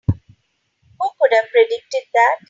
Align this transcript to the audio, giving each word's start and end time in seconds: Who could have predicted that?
Who 0.07 1.09
could 1.19 1.31
have 1.31 1.51
predicted 1.51 2.01
that? 2.15 2.37